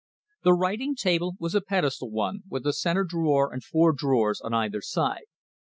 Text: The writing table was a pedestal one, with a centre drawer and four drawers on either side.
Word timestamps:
The 0.41 0.53
writing 0.55 0.95
table 0.95 1.35
was 1.39 1.53
a 1.53 1.61
pedestal 1.61 2.09
one, 2.09 2.41
with 2.49 2.65
a 2.65 2.73
centre 2.73 3.03
drawer 3.03 3.53
and 3.53 3.63
four 3.63 3.93
drawers 3.93 4.41
on 4.41 4.51
either 4.51 4.81
side. 4.81 5.25